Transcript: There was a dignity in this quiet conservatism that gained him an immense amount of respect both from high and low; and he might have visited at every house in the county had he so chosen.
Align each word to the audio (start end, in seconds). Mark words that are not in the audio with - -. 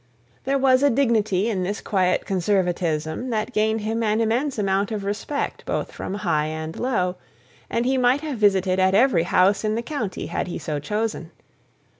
There 0.45 0.57
was 0.57 0.81
a 0.81 0.89
dignity 0.89 1.47
in 1.47 1.61
this 1.61 1.79
quiet 1.79 2.25
conservatism 2.25 3.29
that 3.29 3.53
gained 3.53 3.81
him 3.81 4.01
an 4.01 4.19
immense 4.19 4.57
amount 4.57 4.91
of 4.91 5.03
respect 5.03 5.63
both 5.63 5.91
from 5.91 6.15
high 6.15 6.47
and 6.47 6.75
low; 6.79 7.17
and 7.69 7.85
he 7.85 7.99
might 7.99 8.21
have 8.21 8.39
visited 8.39 8.79
at 8.79 8.95
every 8.95 9.21
house 9.25 9.63
in 9.63 9.75
the 9.75 9.83
county 9.83 10.25
had 10.25 10.47
he 10.47 10.57
so 10.57 10.79
chosen. 10.79 11.29